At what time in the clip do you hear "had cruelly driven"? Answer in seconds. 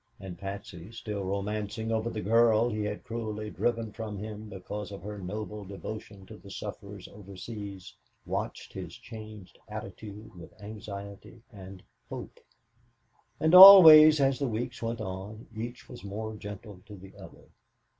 2.85-3.91